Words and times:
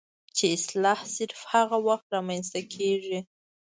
چې 0.35 0.45
اصلاح 0.57 0.99
صرف 1.15 1.39
هغه 1.53 1.77
وخت 1.87 2.07
رامنځته 2.15 2.61
کيږي 2.73 3.17